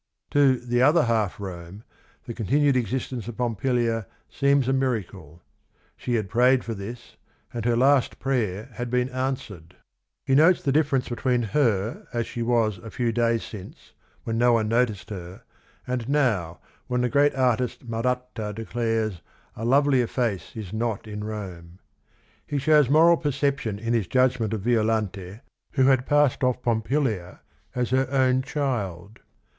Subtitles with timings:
[0.31, 1.83] "To T he Other Half Rome
[2.25, 5.41] the continued exist ence of Pomp ilia seems a miracl e.
[5.95, 7.17] She had prayed for this,
[7.53, 9.75] and her last prayer had been answered.
[9.75, 12.79] 40 THE RING AND THE BOOK He notes the difference between her as she was
[12.79, 13.93] a few days since,
[14.23, 15.43] when no one noticed her,
[15.85, 16.57] and now
[16.87, 19.21] when the great artist Maratta declares
[19.55, 21.77] "a lovelier face is not in Rome."
[22.47, 25.41] He shows moral perception in his judgment of Violante
[25.73, 27.41] who had passed off Pompilia
[27.75, 29.19] as her own child.